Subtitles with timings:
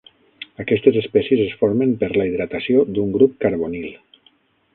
[0.61, 3.91] Aquestes espècies es formen per la hidratació d'un grup carbonil.